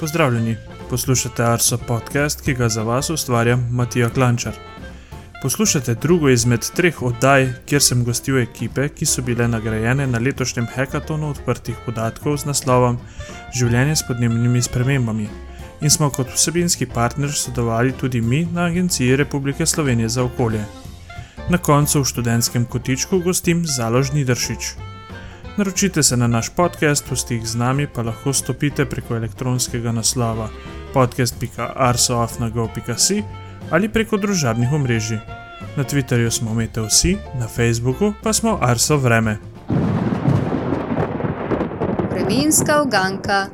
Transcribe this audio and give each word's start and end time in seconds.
Pozdravljeni, 0.00 0.56
poslušate 0.90 1.44
Arso 1.44 1.78
podcast, 1.78 2.40
ki 2.40 2.54
ga 2.54 2.68
za 2.68 2.82
vas 2.82 3.10
ustvarja 3.10 3.56
Matija 3.56 4.08
Klančar. 4.10 4.52
Poslušate 5.42 5.94
drugo 5.94 6.28
izmed 6.28 6.66
treh 6.76 7.02
oddaj, 7.02 7.52
kjer 7.66 7.82
sem 7.82 8.04
gostil 8.04 8.38
ekipe, 8.42 8.88
ki 8.88 9.06
so 9.06 9.22
bile 9.22 9.46
nagrajene 9.48 10.06
na 10.06 10.18
letošnjem 10.18 10.66
hekatonu 10.74 11.30
odprtih 11.30 11.76
podatkov 11.86 12.36
z 12.42 12.50
naslovom 12.50 12.98
Življenje 13.54 13.96
s 13.96 14.06
podnebnimi 14.08 14.62
spremembami. 14.62 15.28
In 15.80 15.90
smo 15.90 16.10
kot 16.10 16.32
vsebinski 16.34 16.86
partner 16.86 17.30
sodelovali 17.32 17.92
tudi 17.92 18.20
mi 18.20 18.48
na 18.52 18.66
Agenciji 18.66 19.16
Republike 19.16 19.66
Slovenije 19.66 20.08
za 20.08 20.24
okolje. 20.24 20.64
Na 21.50 21.58
koncu 21.58 22.00
v 22.02 22.10
študentskem 22.10 22.64
kotičku 22.64 23.20
gostim 23.20 23.62
Založni 23.66 24.24
Dršič. 24.24 24.93
Naročite 25.56 26.02
se 26.02 26.16
na 26.16 26.26
naš 26.26 26.50
podcast, 26.50 27.10
v 27.10 27.16
stik 27.16 27.46
z 27.46 27.54
nami 27.54 27.86
pa 27.86 28.02
lahko 28.02 28.32
stopite 28.32 28.86
preko 28.86 29.16
elektronskega 29.16 29.92
naslova 29.92 30.48
podcast.arsoafnago.si 30.92 33.22
ali 33.70 33.88
preko 33.88 34.16
družabnih 34.16 34.72
omrežij. 34.72 35.18
Na 35.76 35.84
Twitterju 35.84 36.30
smo 36.30 36.50
umete 36.50 36.80
vsi, 36.80 37.16
na 37.38 37.48
Facebooku 37.48 38.14
pa 38.22 38.32
smo 38.32 38.58
Arso 38.62 38.96
Vreme. 38.96 39.36
Vremenska 42.10 42.82
uganka. 42.82 43.46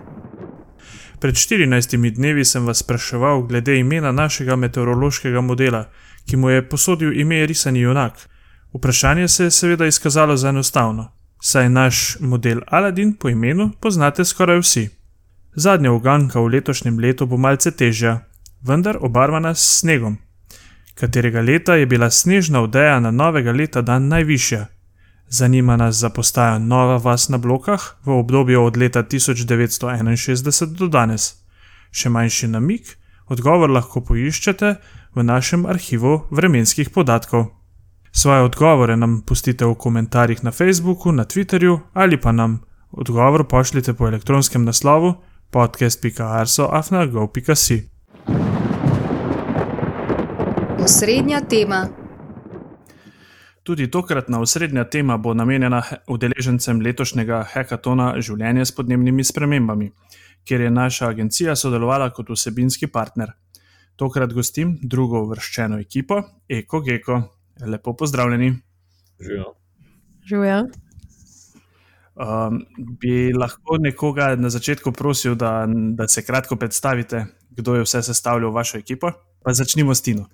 Pred 1.21 1.35
14 1.35 2.15
dnevi 2.15 2.45
sem 2.45 2.67
vas 2.67 2.79
spraševal 2.79 3.43
glede 3.43 3.79
imena 3.79 4.13
našega 4.13 4.57
meteorološkega 4.57 5.41
modela, 5.41 5.85
ki 6.27 6.37
mu 6.37 6.51
je 6.51 6.69
posodil 6.69 7.21
ime 7.21 7.47
Risani 7.47 7.81
Junak. 7.81 8.29
Vprašanje 8.73 9.29
se 9.29 9.45
je 9.45 9.51
seveda 9.51 9.87
izkazalo 9.87 10.37
za 10.37 10.49
enostavno 10.49 11.20
saj 11.41 11.69
naš 11.69 12.17
model 12.21 12.61
Aladin 12.67 13.15
po 13.17 13.29
imenu 13.29 13.71
poznate 13.81 14.25
skoraj 14.25 14.59
vsi. 14.59 14.89
Zadnja 15.55 15.93
uganka 15.93 16.41
v 16.41 16.47
letošnjem 16.47 16.99
letu 16.99 17.27
bo 17.27 17.37
malce 17.37 17.71
težja, 17.71 18.21
vendar 18.63 18.99
obarvana 19.01 19.55
s 19.55 19.81
snegom. 19.81 20.19
Katerega 20.95 21.41
leta 21.41 21.75
je 21.75 21.87
bila 21.87 22.11
snežna 22.11 22.61
odeja 22.61 23.01
na 23.01 23.11
novega 23.11 23.53
leta 23.53 23.83
dan 23.83 24.09
najvišja? 24.09 24.67
Zanima 25.29 25.77
nas 25.77 25.97
za 25.97 26.11
postajo 26.11 26.59
Nova 26.59 26.97
vas 26.97 27.29
na 27.29 27.39
blokah 27.39 27.81
v 28.05 28.11
obdobju 28.11 28.63
od 28.65 28.77
leta 28.77 29.03
1961 29.03 30.75
do 30.75 30.89
danes. 30.89 31.35
Še 31.93 32.09
manjši 32.11 32.49
namik, 32.49 32.99
odgovor 33.27 33.71
lahko 33.71 34.01
poiščete 34.01 34.75
v 35.15 35.23
našem 35.23 35.67
arhivu 35.67 36.27
vremenskih 36.31 36.91
podatkov. 36.91 37.60
Svoje 38.13 38.43
odgovore 38.43 38.97
nam 38.97 39.23
pustite 39.27 39.65
v 39.65 39.75
komentarjih 39.75 40.45
na 40.45 40.51
Facebooku, 40.51 41.13
na 41.13 41.25
Twitterju 41.25 41.79
ali 41.93 42.21
pa 42.21 42.33
nam 42.33 42.61
odgovor 42.91 43.49
pošljite 43.49 43.95
po 43.95 44.07
elektronskem 44.07 44.65
naslovu 44.65 45.15
podcast.arso.afnago.si. 45.51 47.89
Osrednja 50.85 51.41
tema. 51.41 51.89
Tudi 53.63 53.91
tokratna 53.91 54.41
osrednja 54.41 54.85
tema 54.85 55.17
bo 55.17 55.35
namenjena 55.35 55.83
udeležencem 56.09 56.81
letošnjega 56.81 57.45
hekatona 57.53 58.21
Življenje 58.21 58.65
s 58.65 58.75
podnebnimi 58.75 59.25
spremembami, 59.25 59.93
kjer 60.45 60.61
je 60.61 60.71
naša 60.71 61.09
agencija 61.09 61.57
sodelovala 61.57 62.11
kot 62.11 62.31
vsebinski 62.31 62.87
partner. 62.87 63.33
Tokrat 63.97 64.33
gostim 64.33 64.79
drugo 64.83 65.25
vrščeno 65.29 65.79
ekipo, 65.79 66.23
Eko 66.49 66.81
Geko. 66.81 67.40
Lepo 67.67 67.97
pozdravljeni. 67.97 68.55
Živijo. 70.29 70.67
Um, 72.21 72.65
bi 73.01 73.33
lahko 73.33 73.79
nekoga 73.79 74.35
na 74.37 74.51
začetku 74.51 74.93
prosil, 74.93 75.35
da, 75.35 75.67
da 75.69 76.09
se 76.09 76.23
kratko 76.23 76.57
predstavite, 76.57 77.25
kdo 77.51 77.75
je 77.75 77.83
vse 77.83 78.03
sestavljal 78.03 78.53
vašo 78.53 78.79
ekipo? 78.79 79.13
Pa 79.45 79.53
začnimo 79.53 79.95
s 79.95 80.03
Tino. 80.03 80.27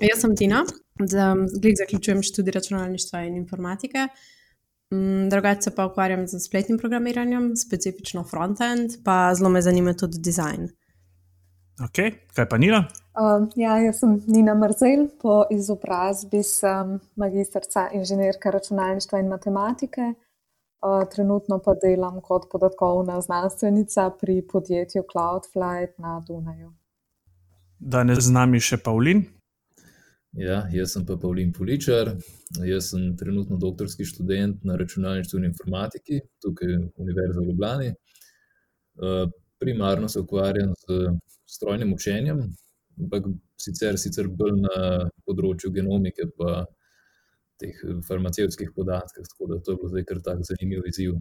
Jaz 0.00 0.20
sem 0.20 0.36
Tina, 0.36 0.64
zdaj 1.00 1.76
zaključujem 1.78 2.22
študij 2.22 2.52
računalništva 2.52 3.20
in 3.24 3.36
informatike. 3.36 4.08
Mm, 4.94 5.28
drugače 5.28 5.70
pa 5.76 5.86
ukvarjam 5.86 6.26
z 6.28 6.40
spletnim 6.40 6.78
programiranjem, 6.78 7.56
specifično 7.56 8.24
frontend, 8.24 8.90
pa 9.04 9.34
zelo 9.34 9.50
me 9.50 9.62
zanima 9.62 9.94
tudi 9.94 10.18
dizajn. 10.20 10.68
Ok, 11.84 11.98
kaj 12.32 12.46
pa 12.48 12.56
Nina? 12.56 12.86
Uh, 13.12 13.48
ja, 13.56 13.74
jaz 13.84 13.98
sem 14.00 14.14
Nina 14.26 14.54
Mrzel, 14.56 15.10
po 15.20 15.42
izobrazbi 15.52 16.40
sem 16.42 16.96
magistrca 17.20 17.90
inženirka 17.92 18.50
računalništva 18.50 19.20
in 19.20 19.28
matematike. 19.28 20.14
Uh, 20.80 21.04
trenutno 21.12 21.58
pa 21.64 21.74
delam 21.82 22.20
kot 22.24 22.48
podatkovna 22.52 23.20
znanstvenica 23.20 24.10
pri 24.20 24.40
podjetju 24.52 25.04
Cloudflight 25.12 25.98
na 25.98 26.20
Dunaju. 26.28 26.72
Danes 27.78 28.24
z 28.24 28.32
nami 28.32 28.60
še 28.60 28.80
Pavlin. 28.80 29.26
Ja, 30.36 30.62
jaz 30.72 30.96
sem 30.96 31.04
pa 31.08 31.16
Pavlin 31.20 31.52
Poličar, 31.52 32.14
jaz 32.64 32.90
sem 32.92 33.10
trenutno 33.16 33.56
doktorski 33.60 34.04
študent 34.04 34.64
na 34.64 34.76
računalništvu 34.80 35.38
in 35.40 35.50
informatiki 35.52 36.20
tukaj 36.44 36.72
v 36.72 37.04
Univerzi 37.04 37.40
v 37.40 37.50
Ljubljani. 37.50 37.96
Uh, 38.96 39.28
primarno 39.58 40.08
se 40.08 40.20
ukvarjam 40.20 40.74
z 40.74 41.12
strojnim 41.46 41.92
učenjem, 41.94 42.42
ampak 43.00 43.28
sicer, 43.60 43.98
sicer 43.98 44.28
bolj 44.28 44.60
na 44.60 44.80
področju 45.28 45.72
genomike, 45.72 46.28
pa 46.38 46.64
teh 47.60 47.76
farmacevtskih 48.08 48.72
podatkov, 48.76 49.24
tako 49.30 49.48
da 49.52 49.60
to 49.60 49.72
je 49.72 49.80
bilo 49.80 49.92
zdaj 49.92 50.04
kar 50.08 50.20
tako 50.24 50.48
zanimiv 50.50 50.88
izziv. 50.90 51.16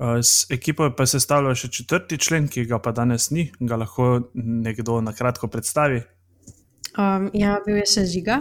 S 0.00 0.46
ekipo 0.50 0.88
pa 0.96 1.04
se 1.06 1.20
stavlja 1.20 1.52
še 1.60 1.68
četrti 1.76 2.16
člen, 2.18 2.48
ki 2.48 2.64
ga 2.70 2.80
pa 2.80 2.94
danes 2.96 3.28
ni, 3.36 3.50
ga 3.60 3.76
lahko 3.82 4.32
nekdo 4.34 4.98
na 5.04 5.12
kratko 5.12 5.50
predstavi. 5.52 6.00
Um, 6.96 7.28
ja, 7.36 7.58
bil 7.66 7.82
je 7.82 7.86
še 7.92 8.06
žiga. 8.10 8.40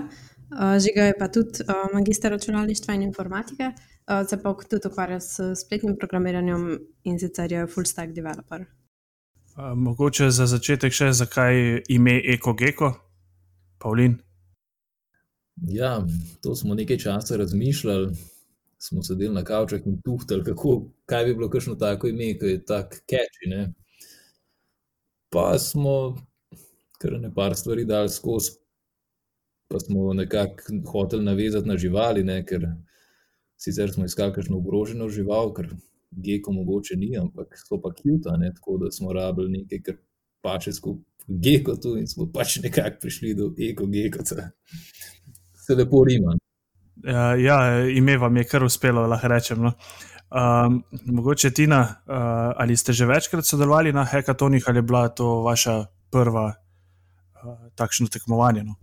Uh, 0.49 0.79
žiga 0.81 1.09
je 1.11 1.17
pa 1.19 1.27
tudi 1.29 1.65
uh, 1.67 1.85
magister 1.93 2.31
računalništva 2.33 2.95
in 2.95 3.03
informatike, 3.05 3.73
uh, 3.75 4.23
se 4.25 4.39
pa 4.41 4.55
tudi 4.63 4.87
ukvarja 4.87 5.19
s 5.21 5.51
spletnim 5.59 5.99
programiranjem 5.99 6.71
in 7.03 7.19
sicer 7.21 7.51
je 7.53 7.67
full 7.67 7.85
stack 7.85 8.15
developer. 8.15 8.63
Mogoče 9.59 10.29
za 10.31 10.45
začetek 10.47 10.93
še, 10.95 11.09
zakaj 11.11 11.81
ime 11.91 12.13
EkoGeko, 12.33 12.93
Pavlin. 13.83 14.15
Ja, 15.67 15.97
to 16.43 16.55
smo 16.55 16.77
nekaj 16.79 16.97
časa 17.03 17.37
razmišljali, 17.37 18.13
smo 18.79 19.03
sedeli 19.03 19.33
na 19.35 19.43
kavčah 19.43 19.83
in 19.85 19.97
tuhtali, 20.05 20.45
kako, 20.47 20.77
kaj 21.05 21.25
bi 21.25 21.35
bilo 21.35 21.49
kakšno 21.51 21.75
tako 21.75 22.07
ime, 22.07 22.31
ki 22.39 22.53
je 22.53 22.61
tako 22.65 23.01
catchy. 23.11 23.51
Ne? 23.51 23.65
Pa 25.29 25.51
smo 25.59 26.15
kar 26.99 27.19
nekaj 27.19 27.57
stvari 27.59 27.85
dali 27.85 28.09
skozi, 28.09 28.55
pa 29.67 29.79
smo 29.79 30.13
nekako 30.13 30.79
hoteli 30.91 31.23
navezati 31.23 31.67
na 31.67 31.77
živali, 31.77 32.23
ne? 32.23 32.45
ker 32.45 32.63
sicer 33.59 33.91
smo 33.91 34.07
iskali 34.07 34.33
kakšno 34.33 34.57
ogroženo 34.63 35.09
žival, 35.11 35.51
ker 35.53 35.73
geko 36.11 36.51
mogoče 36.51 36.95
ni, 36.97 37.17
ampak 37.17 37.57
so 37.57 37.81
pa 37.81 37.93
kjuta, 37.93 38.37
tako 38.55 38.77
da 38.83 38.91
smo 38.91 39.13
rabili 39.13 39.59
nekaj, 39.61 39.81
kar 39.85 39.95
pače 40.41 40.73
skupaj 40.73 41.09
geko 41.29 41.75
tu 41.75 41.95
in 41.97 42.07
smo 42.07 42.27
pač 42.33 42.57
nekako 42.63 42.97
prišli 43.01 43.33
do 43.37 43.51
eko 43.69 43.85
geko. 43.85 44.25
Se 45.65 45.75
lepo 45.75 46.03
rima. 46.03 46.35
Ja, 47.03 47.35
ja, 47.35 47.59
ime 47.89 48.17
vam 48.17 48.37
je 48.37 48.43
kar 48.43 48.63
uspelo, 48.63 49.05
lahko 49.07 49.27
rečem. 49.27 49.61
No. 49.61 49.73
Um, 50.29 50.83
mogoče 51.05 51.51
Tina, 51.51 51.81
uh, 51.81 52.15
ali 52.57 52.77
ste 52.77 52.93
že 52.93 53.05
večkrat 53.05 53.45
sodelovali 53.45 53.93
na 53.93 54.03
hekatonih 54.05 54.63
ali 54.67 54.77
je 54.77 54.81
bila 54.81 55.07
to 55.09 55.41
vaša 55.41 55.85
prva 56.11 56.45
uh, 56.53 57.71
takšno 57.75 58.07
tekmovanje? 58.07 58.63
No? 58.63 58.75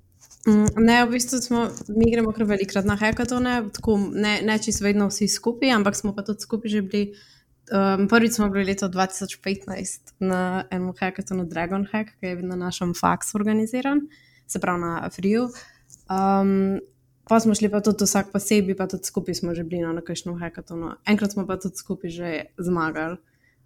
Mm, 0.47 0.67
ne, 0.79 1.05
v 1.07 1.11
bistvu 1.11 1.41
smo, 1.43 1.69
mi 1.89 2.11
gremo 2.11 2.31
kar 2.33 2.47
velikrat 2.47 2.87
na 2.87 2.95
hekatone, 2.97 3.65
tako 3.75 3.97
ne, 4.15 4.39
ne 4.47 4.59
čisto 4.63 4.85
vedno 4.87 5.09
vsi 5.11 5.27
skupaj, 5.29 5.73
ampak 5.75 5.97
smo 5.99 6.15
pa 6.15 6.23
tudi 6.23 6.47
skupaj 6.47 6.71
že 6.71 6.83
bili. 6.83 7.15
Um, 7.67 8.07
prvič 8.07 8.37
smo 8.39 8.47
bili 8.49 8.69
leta 8.69 8.87
2015 8.87 10.13
na 10.23 10.65
enem 10.71 10.93
hekatonu 10.95 11.49
Dragon 11.51 11.83
Hack, 11.91 12.15
ki 12.21 12.27
je 12.27 12.37
bil 12.39 12.47
na 12.47 12.57
našem 12.57 12.93
faksu 12.95 13.35
organiziran, 13.39 14.05
se 14.47 14.61
pravi 14.63 14.81
na 14.81 15.11
Friju. 15.11 15.49
Um, 16.07 16.79
pa 17.27 17.41
smo 17.41 17.55
šli 17.55 17.69
pa 17.69 17.81
tudi 17.83 18.07
vsak 18.07 18.31
posebej, 18.31 18.77
pa 18.79 18.87
tudi 18.87 19.11
skupaj 19.11 19.35
smo 19.35 19.55
že 19.55 19.65
bili 19.67 19.83
na 19.83 19.97
nekakšnem 19.99 20.39
hekatonu. 20.39 20.93
Enkrat 21.11 21.35
smo 21.35 21.47
pa 21.47 21.59
tudi 21.59 21.75
skupaj 21.75 22.11
že 22.11 22.31
zmagali, 22.59 23.19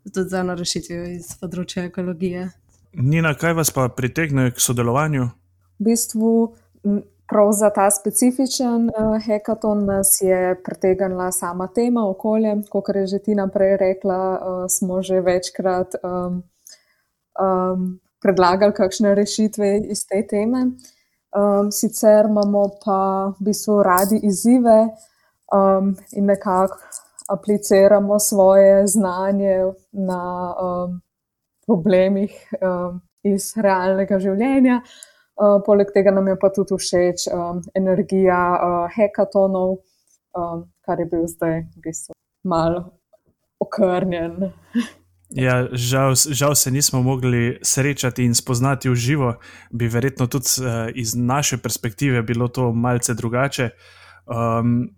tudi 0.09 0.29
za 0.33 0.41
eno 0.41 0.57
rešitev 0.57 1.05
iz 1.13 1.37
področja 1.37 1.85
ekologije. 1.93 2.49
Nina, 2.97 3.37
kaj 3.37 3.53
vas 3.53 3.69
pa 3.71 3.85
pritegne 3.93 4.49
k 4.49 4.65
sodelovanju? 4.65 5.29
V 5.77 5.93
bistvu 5.93 6.57
prav 7.31 7.53
za 7.53 7.71
ta 7.71 7.91
specifičen 7.91 8.91
uh, 8.91 9.25
hekaton 9.27 9.85
nas 9.85 10.19
je 10.21 10.63
pritegnila 10.65 11.33
sama 11.33 11.67
tema 11.67 12.09
okolje. 12.09 12.57
Kot 12.71 12.89
je 12.95 13.07
že 13.07 13.19
ti 13.19 13.35
naprej 13.35 13.77
rekla, 13.77 14.19
uh, 14.33 14.65
smo 14.69 15.03
že 15.03 15.21
večkrat 15.21 15.95
um, 16.03 16.43
um, 17.41 18.01
predlagali 18.23 18.73
kakšne 18.75 19.15
rešitve 19.15 19.79
iz 19.79 20.07
te 20.07 20.27
teme. 20.27 20.61
Um, 21.31 21.71
sicer 21.73 22.27
imamo 22.27 22.69
pa 22.85 23.31
v 23.39 23.45
bistvu 23.45 23.83
radi 23.83 24.21
izzive 24.23 24.89
um, 25.55 25.95
in 26.13 26.27
nekako 26.27 26.79
apliciramo 27.31 28.19
svoje 28.19 28.87
znanje 28.87 29.73
na 29.93 30.55
um, 30.55 31.01
problemih 31.67 32.35
uh, 32.61 32.99
iz 33.23 33.53
realnega 33.57 34.19
življenja. 34.19 34.83
Uh, 34.83 35.10
poleg 35.67 35.93
tega 35.95 36.13
nam 36.13 36.29
je 36.29 36.37
pa 36.41 36.51
tudi 36.53 36.77
všeč 36.77 37.29
um, 37.33 37.61
energija 37.75 38.41
uh, 38.55 38.89
hekatonov, 38.95 39.79
um, 40.37 40.65
kar 40.85 41.01
je 41.01 41.07
bil 41.09 41.27
zdaj 41.31 41.63
v 41.77 41.85
bistvu 41.85 42.17
malo 42.45 42.91
okrnjen. 43.61 44.53
Ja, 45.31 45.69
žal, 45.73 46.15
žal 46.15 46.55
se 46.59 46.71
nismo 46.71 47.03
mogli 47.03 47.59
srečati 47.63 48.25
in 48.27 48.35
spoznati 48.35 48.91
v 48.91 48.95
živo, 48.99 49.35
bi 49.71 49.89
verjetno 49.89 50.27
tudi 50.27 50.59
uh, 50.61 50.91
iz 50.95 51.15
naše 51.15 51.61
perspektive 51.63 52.23
bilo 52.23 52.49
to 52.49 52.73
malce 52.73 53.15
drugače. 53.15 53.71
Um, 54.27 54.91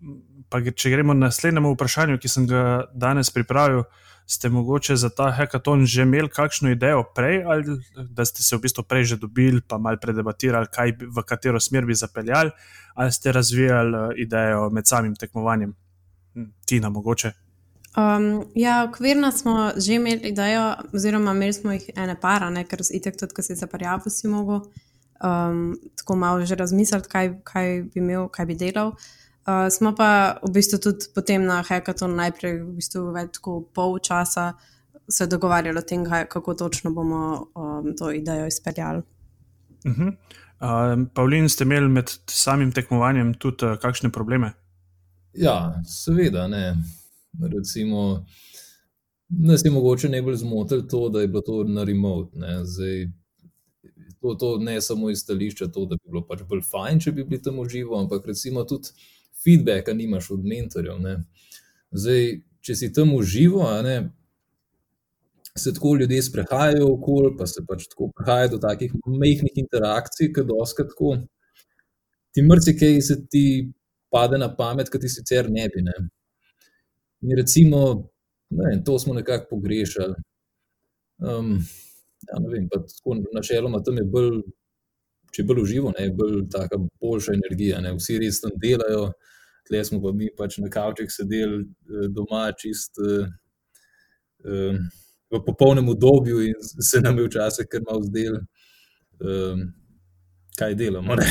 pa, 0.49 0.61
če 0.61 0.89
gremo 0.89 1.13
na 1.13 1.29
naslednjemu 1.29 1.73
vprašanju, 1.73 2.17
ki 2.21 2.29
sem 2.29 2.47
ga 2.49 2.85
danes 2.93 3.31
pripravil, 3.33 3.85
ste 4.25 4.49
mogoče 4.49 4.95
za 4.95 5.09
ta 5.09 5.31
hackathon 5.31 5.85
že 5.85 6.01
imeli 6.01 6.29
kakšno 6.29 6.71
idejo 6.71 7.03
prej, 7.15 7.43
ali 7.43 7.63
da 8.09 8.25
ste 8.25 8.43
se 8.43 8.55
v 8.55 8.61
bistvu 8.61 8.83
prej 8.83 9.03
že 9.03 9.17
dobili, 9.17 9.61
pa 9.67 9.77
malo 9.77 9.97
predebatirali, 10.01 10.67
kaj, 10.71 10.95
v 11.01 11.23
katero 11.27 11.59
smer 11.59 11.85
bi 11.85 11.95
zapeljali, 11.95 12.51
ali 12.93 13.11
ste 13.11 13.31
razvijali 13.31 13.97
uh, 13.97 14.11
idejo 14.17 14.69
med 14.69 14.87
samim 14.87 15.15
tekmovanjem, 15.15 15.73
hm, 16.33 16.49
Tina, 16.65 16.89
mogoče. 16.89 17.31
Um, 17.97 18.45
ja, 18.55 18.87
okvirno 18.89 19.31
smo 19.31 19.71
že 19.77 19.93
imeli 19.93 20.29
idejo, 20.29 20.75
oziroma 20.93 21.31
imeli 21.31 21.53
smo 21.53 21.71
jih 21.71 21.89
ene 21.95 22.15
para, 22.21 22.49
ne, 22.49 22.65
ker 22.65 22.83
si 22.83 22.97
itek 22.97 23.19
tudi, 23.19 23.33
ko 23.33 23.41
si 23.41 23.55
zaparjavo, 23.55 24.09
si 24.09 24.27
mogel 24.27 24.63
um, 25.23 25.75
tako 25.97 26.15
malo 26.15 26.45
že 26.45 26.55
razmisliti, 26.55 27.09
kaj, 27.09 27.33
kaj 27.43 27.83
bi 27.93 27.99
imel, 28.01 28.29
kaj 28.29 28.45
bi 28.45 28.55
delal. 28.55 28.87
Uh, 28.87 29.22
smo 29.71 29.91
pa 29.95 30.39
v 30.43 30.51
bistvu 30.55 30.79
tudi 30.79 31.09
potem 31.15 31.43
na 31.45 31.61
hackathon 31.61 32.15
najprej 32.15 32.61
v 32.61 32.75
bistvu 32.77 33.11
več 33.11 33.41
kot 33.43 33.73
pol 33.75 33.99
časa 33.99 34.53
se 35.09 35.27
dogovarjali 35.27 35.77
o 35.77 35.81
tem, 35.81 36.05
kaj, 36.05 36.27
kako 36.31 36.53
točno 36.53 36.91
bomo 36.91 37.51
um, 37.55 37.95
to 37.97 38.11
idejo 38.11 38.47
izpeljali. 38.47 39.01
Uh 39.85 39.91
-huh. 39.91 40.07
uh, 40.07 41.07
Pavlin, 41.13 41.49
ste 41.49 41.63
imeli 41.63 41.89
med 41.89 42.11
samim 42.29 42.71
tekmovanjem 42.71 43.33
tudi 43.33 43.65
uh, 43.65 43.77
kakšne 43.77 44.09
probleme? 44.09 44.53
Ja, 45.33 45.81
seveda 45.85 46.47
ne. 46.47 46.77
Recimo, 47.41 48.25
nas 49.29 49.65
je 49.65 49.71
mogoče 49.71 50.09
najbolj 50.09 50.35
zmotilo 50.35 50.81
to, 50.81 51.09
da 51.09 51.21
je 51.21 51.27
bilo 51.27 51.41
to 51.41 51.63
na 51.63 51.83
remote. 51.83 52.39
Ne, 52.39 52.65
Zdaj, 52.65 53.07
to, 54.21 54.35
to 54.35 54.57
ne 54.57 54.81
samo 54.81 55.09
iz 55.09 55.19
stališča, 55.19 55.67
to, 55.67 55.85
da 55.85 55.95
bi 55.95 56.11
bilo 56.11 56.27
pač 56.27 56.41
bolj 56.49 56.61
fajn, 56.61 56.99
če 56.99 57.11
bi 57.11 57.23
bili 57.23 57.41
tam 57.41 57.59
uživo, 57.59 57.99
ampak 57.99 58.25
recimo 58.25 58.63
tudi 58.63 58.87
feedbacka 59.43 59.93
nimaš 59.93 60.31
od 60.31 60.45
mentorjev. 60.45 60.99
Ne. 61.01 61.17
Zdaj, 61.91 62.27
če 62.63 62.75
si 62.75 62.91
tam 62.93 63.13
uživo, 63.15 63.65
ne, 63.83 63.97
se 65.57 65.73
tako 65.73 65.95
ljudje 65.95 66.21
sprehajajo 66.23 66.87
okoli, 66.93 67.35
pa 67.37 67.47
se 67.47 67.61
pač 67.67 67.85
tako 67.91 68.09
prihaja 68.15 68.47
do 68.47 68.57
takih 68.57 68.93
mehkih 69.05 69.61
interakcij, 69.65 70.31
ki 70.33 70.45
doskrat 70.49 70.89
tako. 70.89 71.17
Ti 72.33 72.41
mrci, 72.41 72.73
kaj 72.79 73.01
se 73.05 73.19
ti 73.29 73.45
pade 74.11 74.39
na 74.41 74.49
pamet, 74.55 74.89
ki 74.89 74.99
ti 74.99 75.09
sicer 75.09 75.49
ne 75.51 75.67
bi. 75.69 75.83
Ne. 75.85 75.93
In 77.21 77.37
recimo, 77.37 78.09
ne, 78.49 78.79
to 78.85 78.97
smo 78.99 79.13
nekako 79.13 79.55
pogrešali. 79.55 80.15
Um, 81.21 81.59
ja, 82.27 82.39
ne 82.39 82.49
vem, 82.49 82.67
tako 82.69 83.19
načeloma 83.35 83.83
tam 83.85 84.01
je 84.01 84.07
bolj, 84.15 84.41
če 85.33 85.43
je 85.43 85.47
bolj 85.47 85.61
uživo, 85.61 85.93
je 85.99 86.09
bolj 86.17 86.41
taka 86.51 86.81
boljša 87.01 87.37
energija, 87.37 87.81
ne, 87.81 87.93
vsi 87.99 88.17
res 88.25 88.41
tam 88.41 88.57
delajo, 88.61 89.11
tle 89.67 89.83
smo 89.85 90.01
pa 90.03 90.11
mi 90.11 90.29
pač 90.37 90.57
na 90.57 90.69
kavčih 90.69 91.11
sedeli 91.11 91.61
eh, 91.63 92.09
doma 92.11 92.49
čist 92.57 92.99
uh, 92.99 93.27
v 95.33 95.41
popolnem 95.45 95.89
obdobju 95.89 96.41
in 96.41 96.59
se 96.89 97.01
nam 97.01 97.17
je 97.17 97.27
včasih 97.27 97.67
kar 97.71 97.81
malo 97.87 98.03
zdel, 98.03 98.37
um, 99.19 99.71
kaj 100.59 100.75
delamo. 100.75 101.15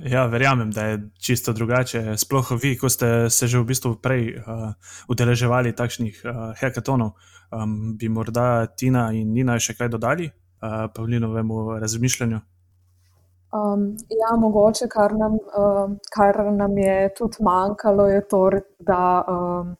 Ja, 0.00 0.24
verjamem, 0.26 0.70
da 0.70 0.84
je 0.84 1.00
čisto 1.20 1.52
drugače. 1.52 2.16
Sploh 2.16 2.52
vi, 2.62 2.72
ko 2.78 2.88
ste 2.88 3.30
se 3.30 3.48
že 3.48 3.58
v 3.60 3.68
bistvu 3.68 3.98
prej 4.00 4.38
uh, 4.40 4.72
udeleževali 5.12 5.76
takšnih 5.76 6.22
uh, 6.24 6.56
hackathonov, 6.56 7.20
um, 7.52 7.98
bi 8.00 8.08
morda 8.08 8.64
Tina 8.72 9.10
in 9.12 9.28
Nina 9.36 9.58
še 9.60 9.76
kaj 9.76 9.92
dodali 9.92 10.30
uh, 10.30 10.88
Pavlinovemu 10.94 11.76
razmišljanju? 11.84 12.40
Um, 13.52 13.96
ja, 14.08 14.36
mogoče, 14.38 14.86
kar 14.88 15.12
nam, 15.18 15.34
uh, 15.34 15.90
kar 16.14 16.52
nam 16.52 16.78
je 16.78 17.14
tudi 17.18 17.42
manjkalo, 17.42 18.06
je 18.06 18.20
to, 18.28 18.50
da 18.78 19.24
um, 19.28 19.76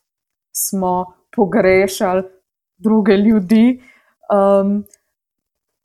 smo 0.52 1.04
pogrešali 1.36 2.22
druge 2.78 3.16
ljudi. 3.16 3.80
Um, 4.32 4.82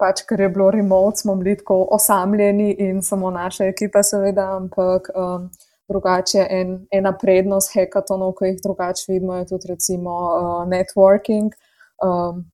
pač, 0.01 0.25
ker 0.25 0.41
je 0.41 0.49
bilo 0.49 0.71
remote, 0.71 1.21
smo 1.21 1.35
bili 1.35 1.57
tako 1.57 1.87
osamljeni 1.91 2.71
in 2.79 3.01
samo 3.01 3.29
naša 3.31 3.69
ekipa, 3.69 4.03
seveda, 4.03 4.49
ampak 4.57 5.09
um, 5.15 5.49
drugače 5.89 6.47
en, 6.49 6.77
ena 6.91 7.13
prednost 7.21 7.73
hekatonov, 7.77 8.33
ki 8.39 8.49
jih 8.49 8.61
drugače 8.63 9.11
vidimo, 9.13 9.37
je 9.37 9.49
tudi 9.53 9.75
recimo 9.75 10.19
uh, 10.25 10.61
networking, 10.69 11.53
um, 12.01 12.47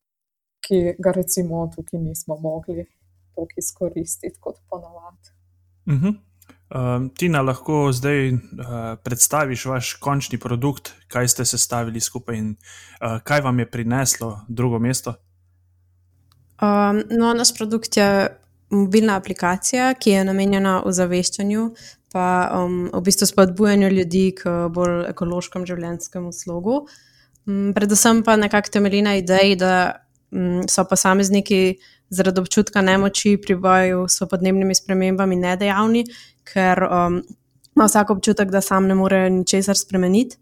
ki 0.67 0.89
ga 0.99 1.15
recimo 1.15 1.69
tukaj 1.75 2.03
nismo 2.03 2.37
mogli 2.37 2.83
toliko 3.35 3.53
izkoristiti 3.57 4.39
kot 4.39 4.59
ponovadi. 4.69 5.33
Uh 5.85 5.93
-huh. 5.93 6.15
Um, 6.71 7.09
Tina, 7.09 7.41
lahko 7.41 7.91
zdaj 7.91 8.29
uh, 8.31 8.39
predstaviš 9.03 9.65
vaš 9.65 9.93
končni 9.93 10.37
produkt, 10.39 10.93
kaj 11.07 11.27
ste 11.27 11.45
sestavili 11.45 11.99
skupaj 11.99 12.37
in 12.37 12.55
uh, 12.55 13.19
kaj 13.23 13.41
vam 13.41 13.59
je 13.59 13.71
prineslo 13.71 14.39
drugo 14.47 14.79
mesto? 14.79 15.13
Um, 16.61 17.03
no, 17.09 17.33
naš 17.33 17.55
produkt 17.57 17.97
je 17.97 18.37
mobilna 18.69 19.15
aplikacija, 19.15 19.93
ki 19.93 20.09
je 20.09 20.23
namenjena 20.23 20.81
ozaveščanju 20.85 21.63
in 22.13 22.49
um, 22.55 22.89
v 22.93 23.01
bistvu 23.01 23.27
spodbujanju 23.27 23.89
ljudi 23.89 24.25
k 24.35 24.51
bolj 24.69 25.09
ekološkem 25.09 25.65
življenjskemu 25.65 26.31
slogu. 26.35 26.85
Um, 27.47 27.71
predvsem 27.75 28.23
pa 28.23 28.35
nekako 28.35 28.71
temelji 28.71 29.01
na 29.01 29.15
ideji, 29.19 29.55
da 29.55 29.73
um, 30.31 30.63
so 30.67 30.85
posamezniki 30.87 31.79
zaradi 32.11 32.41
občutka 32.43 32.81
nemoči 32.81 33.37
pri 33.41 33.55
boju 33.55 34.07
s 34.07 34.27
podnebnimi 34.29 34.75
spremembami 34.75 35.35
nedejavni, 35.39 36.05
ker 36.43 36.83
um, 36.83 37.21
ima 37.75 37.87
vsak 37.87 38.11
občutek, 38.11 38.51
da 38.51 38.61
sam 38.61 38.87
ne 38.87 38.95
more 38.95 39.29
ničesar 39.29 39.77
spremeniti. 39.77 40.37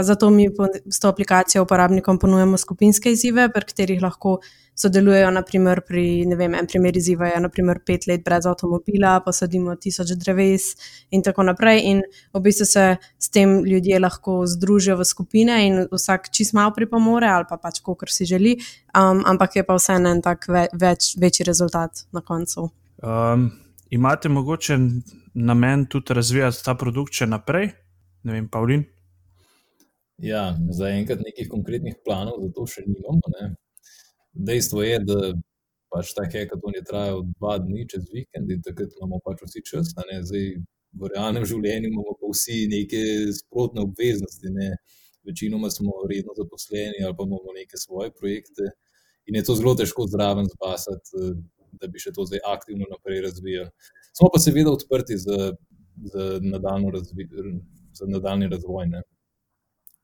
Zato 0.00 0.30
mi 0.30 0.48
s 0.90 1.00
to 1.00 1.08
aplikacijo 1.08 1.62
uporabnikom 1.62 2.18
ponujemo 2.18 2.56
skupinske 2.56 3.12
izzive, 3.12 3.48
pri 3.52 3.64
katerih 3.68 4.02
lahko 4.02 4.38
sodelujejo. 4.74 5.30
Naprimer, 5.30 5.80
pri, 5.88 6.04
vem, 6.36 6.54
en 6.54 6.66
primer 6.66 6.96
izziva 6.96 7.28
je 7.28 7.40
naprimer, 7.44 7.80
pet 7.86 8.06
let 8.08 8.24
brez 8.24 8.46
avtomobila, 8.48 9.18
posadimo 9.24 9.74
tisoč 9.76 10.14
dreves 10.20 10.70
in 11.10 11.22
tako 11.22 11.44
naprej. 11.48 11.82
In 11.90 12.02
v 12.32 12.42
bistvu 12.44 12.66
se 12.68 12.86
s 13.18 13.30
tem 13.30 13.58
ljudje 13.64 14.00
lahko 14.00 14.42
združijo 14.46 14.96
v 15.00 15.08
skupine 15.08 15.58
in 15.66 15.82
vsak 15.92 16.30
čist 16.32 16.56
malo 16.56 16.72
pripomore 16.76 17.28
ali 17.28 17.48
pa 17.48 17.60
pač, 17.60 17.82
kar 17.84 18.10
si 18.10 18.24
želi, 18.24 18.56
um, 18.96 19.22
ampak 19.26 19.56
je 19.56 19.66
pa 19.66 19.76
vseeno 19.76 20.14
en 20.14 20.22
tak 20.22 20.48
ve, 20.48 20.66
več, 20.72 21.12
večji 21.20 21.44
rezultat 21.48 22.06
na 22.12 22.24
koncu. 22.24 22.70
Um, 23.02 23.50
imate 23.90 24.28
mogoče 24.28 24.78
namen 25.34 25.86
tudi 25.86 26.14
razvijati 26.14 26.64
ta 26.64 26.74
produkt 26.74 27.12
še 27.12 27.26
naprej? 27.26 27.72
Ne 28.24 28.38
vem, 28.38 28.48
Pavlin. 28.48 28.84
Ja, 30.22 30.42
zaenkrat 30.70 31.18
nekih 31.26 31.48
konkretnih 31.50 31.96
planov 32.06 32.36
za 32.44 32.48
to 32.54 32.62
še 32.70 32.84
nimamo. 32.86 33.30
Ne. 33.34 33.46
Dejstvo 34.48 34.84
je, 34.86 34.98
da 35.02 35.16
pač 35.90 36.12
ta 36.14 36.22
hekaton 36.30 36.76
je 36.76 36.82
trajal 36.86 37.24
dva 37.32 37.56
dni 37.64 37.88
čez 37.90 38.04
vikend 38.14 38.52
in 38.54 38.60
takrat 38.62 38.94
imamo 39.00 39.18
pač 39.24 39.42
vsi 39.42 39.64
čas. 39.66 39.90
Zdaj, 39.98 40.44
v 41.00 41.10
realnem 41.10 41.46
življenju 41.48 41.90
imamo 41.90 42.14
pa 42.20 42.30
vsi 42.30 42.58
neke 42.70 43.00
sprotne 43.34 43.82
obveznosti. 43.82 44.52
Ne. 44.54 44.68
Večinoma 45.26 45.70
smo 45.74 46.04
redno 46.10 46.36
zaposleni 46.38 47.02
ali 47.02 47.16
pa 47.18 47.26
imamo 47.26 47.54
neke 47.56 47.78
svoje 47.78 48.10
projekte 48.14 48.70
in 49.26 49.38
je 49.38 49.42
to 49.46 49.54
zelo 49.58 49.74
težko 49.78 50.06
zraven 50.10 50.48
zbasati, 50.50 51.32
da 51.78 51.86
bi 51.90 52.02
še 52.02 52.10
to 52.14 52.26
zdaj 52.26 52.42
aktivno 52.46 52.86
naprej 52.90 53.20
razvijali. 53.26 53.70
Smo 54.18 54.30
pa 54.34 54.38
seveda 54.42 54.70
odprti 54.74 55.18
za, 55.18 55.50
za 56.14 56.38
nadaljni 58.06 58.50
razvoj. 58.54 58.86
Ne 58.94 59.02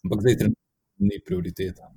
ampak 0.09 0.25
zdaj 0.25 0.37
trenutno 0.41 0.65
ni 1.05 1.21
prioriteta. 1.27 1.93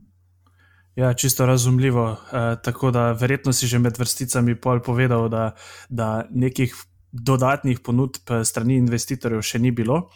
Ja, 0.99 1.13
čisto 1.13 1.45
razumljivo. 1.47 2.05
E, 2.11 2.43
tako 2.63 2.91
da 2.91 3.11
verjetno 3.15 3.53
si 3.55 3.67
že 3.67 3.79
med 3.79 3.97
vrsticami 3.97 4.59
pol 4.59 4.83
povedal, 4.83 5.29
da, 5.31 5.55
da 5.89 6.27
nekih 6.29 6.75
dodatnih 7.11 7.79
ponudb 7.79 8.43
strani 8.43 8.75
investitorjev 8.75 9.41
še 9.41 9.59
ni 9.59 9.71
bilo. 9.71 10.09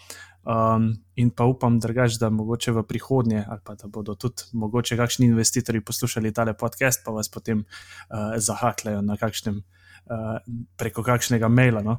Um, 0.45 0.91
in 1.17 1.31
pa 1.33 1.47
upam, 1.49 1.79
drugač, 1.81 2.19
da 2.21 2.29
mogoče 2.29 2.75
v 2.75 2.83
prihodnje, 2.85 3.39
ali 3.49 3.61
pa 3.65 3.73
da 3.79 3.87
bodo 3.89 4.13
tudi 4.13 4.45
mogoče 4.53 4.93
kakšni 4.97 5.25
investitorji 5.31 5.81
poslušali 5.81 6.31
tale 6.33 6.53
podcast, 6.53 7.01
pa 7.05 7.11
vas 7.15 7.31
potem 7.33 7.63
uh, 7.65 8.35
zahakljajo 8.37 9.01
na 9.01 9.17
kakšnem, 9.17 9.57
uh, 10.05 10.37
preko 10.77 11.01
kakšnega 11.01 11.49
maila. 11.49 11.81
No? 11.81 11.97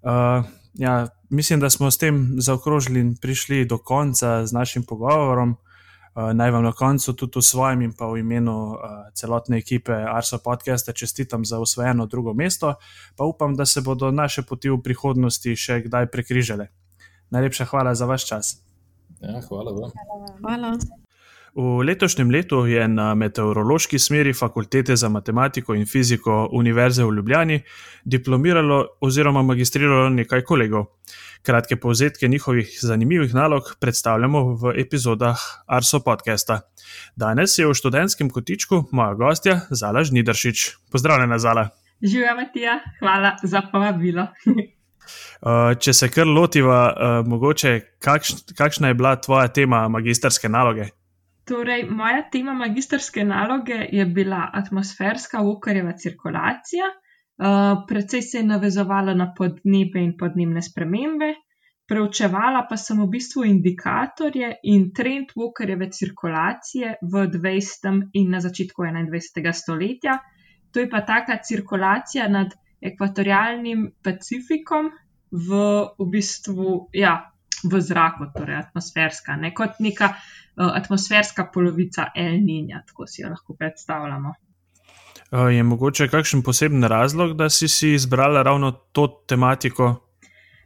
Uh, 0.00 0.48
ja, 0.80 1.04
mislim, 1.30 1.60
da 1.60 1.70
smo 1.70 1.90
s 1.90 1.98
tem 1.98 2.34
zaokrožili 2.38 3.00
in 3.00 3.16
prišli 3.16 3.64
do 3.64 3.78
konca 3.78 4.46
z 4.46 4.52
našim 4.52 4.82
pogovorom. 4.82 5.56
Uh, 6.16 6.32
naj 6.32 6.50
vam 6.50 6.64
na 6.64 6.72
koncu 6.72 7.12
tudi 7.12 7.38
v 7.38 7.42
svojem 7.42 7.82
in 7.82 7.92
pa 7.92 8.06
v 8.08 8.18
imenu 8.18 8.72
uh, 8.72 8.78
celotne 9.14 9.58
ekipe 9.58 9.92
Arso 9.92 10.38
podcasta 10.38 10.92
čestitam 10.92 11.44
za 11.44 11.60
usvojeno 11.60 12.06
drugo 12.06 12.34
mesto, 12.34 12.74
pa 13.16 13.24
upam, 13.24 13.56
da 13.56 13.66
se 13.66 13.80
bodo 13.80 14.10
naše 14.10 14.42
poti 14.42 14.70
v 14.70 14.80
prihodnosti 14.82 15.56
še 15.56 15.82
kdaj 15.84 16.06
prekrižale. 16.06 16.68
Najlepša 17.30 17.64
hvala 17.64 17.94
za 17.94 18.06
vaš 18.06 18.26
čas. 18.26 18.56
Ja, 19.20 19.40
hvala 19.48 19.72
vam. 19.72 19.90
Hvala. 20.40 21.05
V 21.56 21.80
letošnjem 21.88 22.30
letu 22.30 22.66
je 22.68 22.82
na 22.88 23.14
meteorološki 23.16 23.98
smeri 23.98 24.34
Fakultete 24.36 24.96
za 24.96 25.08
matematiko 25.08 25.74
in 25.74 25.86
fiziko 25.86 26.48
Univerze 26.52 27.04
v 27.04 27.14
Ljubljani 27.16 27.62
diplomiralo 28.04 28.86
oziroma 29.00 29.42
magistriralo 29.42 30.10
nekaj 30.12 30.42
kolegov. 30.44 30.84
Kratke 31.42 31.76
povzetke 31.76 32.28
njihovih 32.28 32.78
zanimivih 32.82 33.34
nalog 33.34 33.62
predstavljamo 33.80 34.42
v 34.54 34.74
epizodah 34.80 35.38
Arso 35.66 36.00
podcasta. 36.04 36.60
Danes 37.16 37.58
je 37.58 37.66
v 37.66 37.74
študentskem 37.74 38.30
kotičku 38.30 38.82
moja 38.92 39.14
gostja 39.14 39.60
Zala 39.70 40.04
Žnidršič. 40.04 40.66
Pozdravljena, 40.92 41.38
Zala. 41.38 41.68
Živijo, 42.02 42.36
Matija, 42.36 42.80
hvala 42.98 43.36
za 43.42 43.62
povabilo. 43.72 44.26
Uh, 45.40 45.76
če 45.78 45.92
se 45.92 46.08
kar 46.10 46.26
lotiva, 46.26 46.78
uh, 46.90 47.28
mogoče 47.28 47.80
kakš, 48.02 48.32
kakšna 48.58 48.88
je 48.88 48.94
bila 48.98 49.12
tvoja 49.22 49.46
tema 49.48 49.84
magistrske 49.88 50.48
naloge? 50.48 50.88
Torej, 51.46 51.84
moja 51.90 52.24
tema 52.30 52.54
magistrske 52.54 53.24
naloge 53.24 53.76
je 53.92 54.06
bila 54.06 54.50
atmosferska 54.52 55.38
vokarjeva 55.46 55.92
cirkulacija. 55.92 56.88
Uh, 57.36 57.84
predvsej 57.88 58.22
se 58.22 58.38
je 58.38 58.46
navezovala 58.46 59.14
na 59.14 59.28
podnebje 59.36 60.02
in 60.02 60.16
podnebne 60.18 60.62
spremembe, 60.62 61.28
preučevala 61.86 62.64
pa 62.70 62.76
sem 62.76 62.98
v 63.02 63.06
bistvu 63.12 63.44
indikatorje 63.44 64.48
in 64.72 64.88
trend 64.96 65.36
vokarjeve 65.36 65.90
cirkulacije 65.92 66.96
v 67.12 67.26
20. 67.36 68.02
in 68.12 68.30
na 68.30 68.40
začetku 68.40 68.82
21. 68.82 69.52
stoletja. 69.52 70.18
To 70.72 70.80
je 70.80 70.90
pa 70.90 71.04
taka 71.06 71.38
cirkulacija 71.38 72.26
nad 72.28 72.56
ekvatorialnim 72.82 73.86
Pacifikom 74.02 74.90
v, 75.30 75.62
v 75.98 76.10
bistvu 76.10 76.88
ja, 76.92 77.14
v 77.72 77.80
zraku, 77.80 78.30
torej 78.36 78.60
atmosferska, 78.62 79.36
ne 79.36 79.52
kot 79.54 79.80
neka 79.80 80.12
uh, 80.14 80.72
atmosferska 80.72 81.48
polovica 81.54 82.10
El 82.14 82.40
Ninja, 82.44 82.82
tako 82.86 83.06
si 83.06 83.22
jo 83.22 83.30
lahko 83.30 83.54
predstavljamo. 83.58 84.34
Je 85.50 85.62
mogoče 85.62 86.06
kakšen 86.08 86.42
poseben 86.46 86.84
razlog, 86.84 87.34
da 87.36 87.48
si 87.50 87.68
si 87.68 87.94
izbrala 87.94 88.42
ravno 88.42 88.70
to 88.70 89.06
tematiko? 89.28 90.06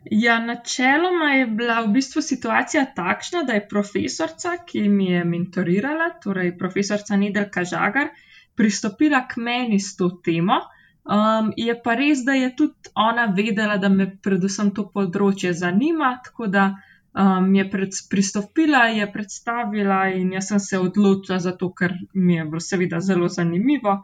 Ja, 0.05 0.39
načeloma 0.41 1.31
je 1.31 1.47
bila 1.47 1.81
v 1.85 1.93
bistvu 1.93 2.23
situacija 2.23 2.87
takšna, 2.97 3.43
da 3.43 3.53
je 3.53 3.67
profesorica, 3.69 4.57
ki 4.67 4.89
mi 4.89 5.11
je 5.11 5.25
mentorirala, 5.25 6.11
torej 6.23 6.55
profesorica 6.59 7.17
Nedelka 7.17 7.65
Žagar, 7.65 8.09
pristopila 8.57 9.27
k 9.29 9.37
meni 9.37 9.81
s 9.81 9.97
to 9.97 10.11
temo. 10.25 10.61
Um, 11.05 11.53
je 11.57 11.75
pa 11.83 11.95
res, 11.97 12.25
da 12.25 12.33
je 12.33 12.53
tudi 12.57 12.93
ona 12.95 13.27
vedela, 13.37 13.77
da 13.77 13.89
me 13.89 14.07
predvsem 14.23 14.73
to 14.77 14.87
področje 14.95 15.53
zanima, 15.57 16.15
tako 16.25 16.47
da 16.47 16.71
um, 17.15 17.55
je 17.55 17.71
pred, 17.71 18.01
pristopila, 18.11 18.85
je 18.95 19.07
predstavila 19.13 20.03
in 20.15 20.33
jaz 20.33 20.51
sem 20.53 20.61
se 20.61 20.79
odločila 20.79 21.39
za 21.39 21.53
to, 21.57 21.73
ker 21.75 21.95
mi 22.15 22.35
je 22.35 22.45
bilo 22.45 22.61
seveda 22.61 23.01
zelo 23.01 23.29
zanimivo. 23.29 24.01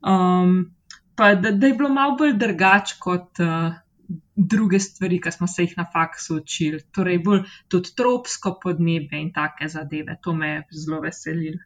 Um, 0.00 0.58
pa 1.16 1.34
da, 1.34 1.50
da 1.50 1.66
je 1.66 1.74
bilo 1.74 1.88
malo 1.88 2.16
bolj 2.16 2.36
drugače 2.38 2.96
kot 3.00 3.40
uh, 3.40 3.76
druge 4.36 4.80
stvari, 4.80 5.20
ki 5.20 5.32
smo 5.32 5.46
se 5.46 5.64
jih 5.64 5.76
na 5.76 5.86
faksu 5.92 6.36
učili, 6.42 6.82
torej 6.92 7.18
bolj 7.24 7.46
tudi 7.72 7.94
tropsko 7.96 8.58
podnebje 8.62 9.20
in 9.20 9.32
take 9.32 9.68
zadeve. 9.68 10.18
To 10.22 10.34
me 10.34 10.50
je 10.50 10.62
zelo 10.84 11.00
veselilo. 11.00 11.64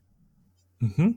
Uh 0.80 0.88
mhm. 0.88 1.02
-huh. 1.02 1.14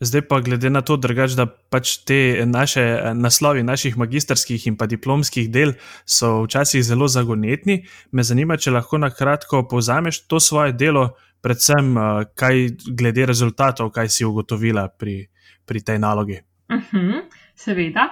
Zdaj 0.00 0.22
pa, 0.28 0.40
glede 0.40 0.70
na 0.70 0.80
to, 0.82 0.96
drugač, 0.96 1.36
da 1.38 1.46
pač 1.46 1.96
te 2.06 2.42
naše 2.46 2.82
naslovi 3.14 3.62
naših 3.62 3.98
magistrskih 3.98 4.66
in 4.66 4.76
pa 4.76 4.86
diplomskih 4.90 5.50
del 5.50 5.74
so 6.04 6.42
včasih 6.42 6.82
zelo 6.82 7.08
zagonetni, 7.08 7.84
me 8.10 8.22
zanima, 8.22 8.56
če 8.56 8.74
lahko 8.74 8.98
na 8.98 9.10
kratko 9.10 9.62
povzameš 9.70 10.24
to 10.26 10.40
svoje 10.40 10.72
delo, 10.72 11.12
predvsem 11.42 11.96
uh, 11.96 12.24
kaj 12.34 12.66
glede 12.98 13.26
rezultatov, 13.26 13.92
kaj 13.94 14.08
si 14.08 14.26
ugotovila 14.26 14.88
pri, 14.88 15.28
pri 15.66 15.80
tej 15.80 15.98
nalogi. 15.98 16.40
Uh 16.68 16.76
mhm, 16.76 16.98
-huh, 16.98 17.22
seveda. 17.54 18.08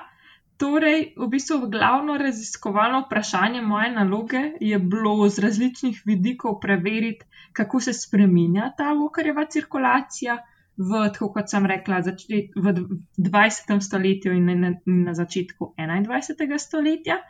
Torej, 0.61 1.14
v 1.16 1.26
bistvu 1.32 1.70
glavno 1.73 2.18
raziskovalno 2.20 3.00
vprašanje 3.06 3.62
moje 3.62 3.90
naloge 3.90 4.40
je 4.61 4.78
bilo 4.78 5.28
z 5.28 5.38
različnih 5.38 6.02
vidikov 6.04 6.61
preveriti, 6.61 7.26
kako 7.52 7.80
se 7.80 7.92
spremenja 7.92 8.73
ta 8.78 8.92
vokarjeva 8.92 9.47
cirkulacija 9.47 10.37
v, 10.81 11.03
tako 11.13 11.29
kot 11.35 11.51
sem 11.53 11.67
rekla, 11.69 12.01
v 12.01 12.73
20. 13.19 13.77
stoletju 13.85 14.33
in 14.33 14.49
na, 14.61 14.73
na 14.87 15.15
začetku 15.15 15.75
21. 15.77 16.59
stoletja. 16.59 17.21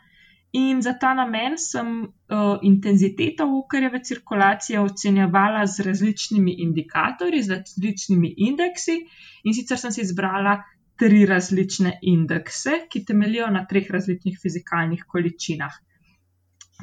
In 0.51 0.81
za 0.83 0.91
ta 0.99 1.13
namen 1.15 1.55
sem 1.55 1.91
uh, 2.03 2.57
intenziteto 2.67 3.45
vokarjeve 3.47 4.01
cirkulacije 4.03 4.79
ocenjevala 4.79 5.63
z 5.67 5.85
različnimi 5.87 6.55
indikatorji, 6.59 7.43
z 7.43 7.55
različnimi 7.55 8.33
indeksi, 8.37 8.97
in 9.43 9.55
sicer 9.55 9.79
sem 9.79 9.95
si 9.95 10.03
izbrala 10.03 10.57
tri 10.99 11.23
različne 11.25 11.99
indekse, 12.01 12.81
ki 12.91 13.05
temeljijo 13.05 13.47
na 13.47 13.63
treh 13.65 13.87
različnih 13.91 14.39
fizikalnih 14.41 15.05
količinah. 15.07 15.79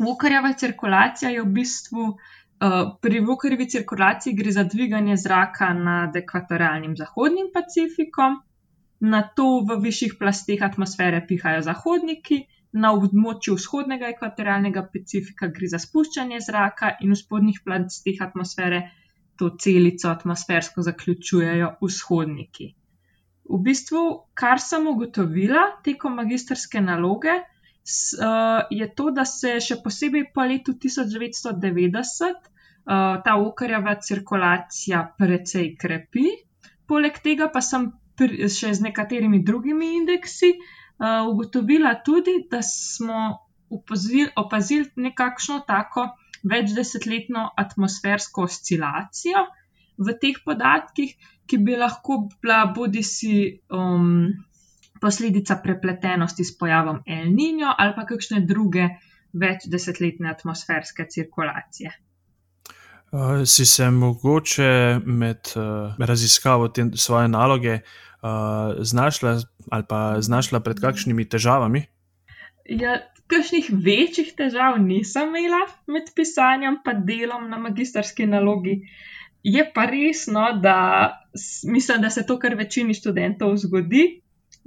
Vokarjeva 0.01 0.53
cirkulacija 0.53 1.31
je 1.31 1.43
v 1.43 1.53
bistvu, 1.61 2.09
pri 3.03 3.21
vokarjevi 3.21 3.69
cirkulaciji 3.71 4.35
gre 4.35 4.53
za 4.53 4.65
dviganje 4.65 5.17
zraka 5.17 5.73
nad 5.75 6.17
ekvatorialnim 6.17 6.97
zahodnim 6.97 7.51
Pacifikom, 7.55 8.39
na 9.01 9.23
to 9.37 9.61
v 9.69 9.79
višjih 9.83 10.17
plasteh 10.19 10.63
atmosfere 10.67 11.21
pihajo 11.27 11.63
zahodniki, 11.63 12.41
na 12.73 12.91
območju 12.93 13.55
vzhodnega 13.57 14.11
ekvatorialnega 14.13 14.83
Pacifika 14.93 15.49
gre 15.49 15.69
za 15.73 15.79
spuščanje 15.81 16.41
zraka 16.47 16.91
in 17.01 17.15
v 17.15 17.21
spodnjih 17.21 17.61
plasteh 17.65 18.19
atmosfere 18.27 18.83
to 19.39 19.53
celico 19.57 20.11
atmosfersko 20.11 20.83
zaključujejo 20.83 21.71
vzhodniki. 21.81 22.75
V 23.49 23.61
bistvu, 23.65 24.03
kar 24.35 24.61
sem 24.61 24.87
ugotovila 24.91 25.63
tekom 25.85 26.19
magistrske 26.21 26.83
naloge, 26.85 27.39
uh, 28.21 28.67
je 28.71 28.89
to, 28.95 29.11
da 29.11 29.25
se 29.25 29.57
še 29.65 29.79
posebej 29.85 30.29
po 30.35 30.45
letu 30.45 30.75
1990 30.77 32.27
uh, 32.27 32.37
eh, 32.89 33.17
ta 33.25 33.37
okarjava 33.41 33.95
cirkulacija 34.01 35.03
precej 35.19 35.75
krepi. 35.81 36.27
Poleg 36.89 37.21
tega 37.25 37.51
pa 37.53 37.61
sem 37.65 37.91
pri, 38.17 38.49
še 38.49 38.73
z 38.77 38.87
nekaterimi 38.89 39.43
drugimi 39.45 39.95
indeksi 40.01 40.55
uh, 40.57 41.29
ugotovila 41.29 41.95
tudi, 42.05 42.49
da 42.51 42.63
smo 42.65 43.29
opazili, 43.71 44.31
opazili 44.37 44.89
nekakšno 45.09 45.63
tako 45.69 46.09
večdesetletno 46.49 47.51
atmosfersko 47.57 48.47
oscilacijo 48.49 49.45
v 49.99 50.15
teh 50.23 50.37
podatkih, 50.45 51.17
ki 51.49 51.57
bi 51.65 51.77
lahko 51.77 52.29
bila 52.41 52.67
bodi 52.77 53.03
si 53.03 53.33
um, 53.73 54.29
posledica 55.01 55.57
prepletenosti 55.63 56.45
s 56.45 56.59
pojavom 56.59 57.03
El 57.07 57.33
Niño 57.35 57.75
ali 57.79 57.95
pa 57.97 58.07
kakšne 58.07 58.41
druge 58.47 58.89
večdesetletne 59.33 60.31
atmosferske 60.31 61.07
cirkulacije. 61.11 61.93
Uh, 63.13 63.45
si 63.45 63.67
se 63.67 63.91
mogoče 63.91 65.01
med 65.05 65.53
uh, 65.57 65.95
raziskavo 65.99 66.69
te 66.69 66.85
svoje 66.95 67.29
naloge 67.29 67.75
uh, 67.75 68.77
znašla 68.79 69.39
ali 69.71 69.85
pa 69.89 70.21
znašla 70.21 70.61
pred 70.61 70.81
kakšnimi 70.81 71.29
težavami? 71.29 71.87
Ja, 72.69 72.99
kakšnih 73.27 73.71
večjih 73.73 74.33
težav 74.37 74.77
nisem 74.83 75.29
imela 75.29 75.61
med 75.87 76.13
pisanjem 76.17 76.81
in 76.93 77.05
delom 77.07 77.49
na 77.51 77.59
magistrski 77.59 78.27
nalogi. 78.27 78.81
Je 79.43 79.65
pa 79.75 79.85
res, 79.87 80.27
no, 80.27 80.53
da 80.63 80.77
mislim, 81.65 82.03
da 82.03 82.11
se 82.11 82.27
to 82.27 82.39
kar 82.39 82.55
večini 82.55 82.95
študentov 82.95 83.57
zgodi, 83.57 84.21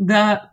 da 0.04 0.52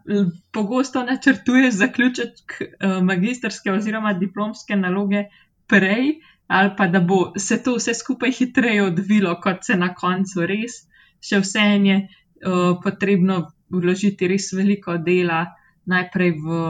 pogosto 0.52 1.02
načrtuješ 1.05 1.75
zaključek 1.75 2.33
uh, 2.61 3.02
magistrske 3.02 3.73
oziroma 3.73 4.12
diplomske 4.12 4.76
naloge 4.76 5.25
prej, 5.67 6.19
ali 6.47 6.71
pa 6.76 6.87
da 6.87 7.00
bo 7.00 7.33
se 7.38 7.62
to 7.62 7.75
vse 7.78 7.95
skupaj 7.95 8.33
hitreje 8.33 8.83
odvilo, 8.85 9.33
kot 9.40 9.64
se 9.64 9.76
na 9.76 9.95
koncu 9.95 10.45
res. 10.47 10.83
Še 11.25 11.40
vse 11.40 11.64
je 11.88 11.97
uh, 12.02 12.76
potrebno 12.85 13.38
vložiti 13.73 14.28
res 14.28 14.50
veliko 14.52 14.99
dela, 15.00 15.47
najprej 15.88 16.35
v 16.45 16.61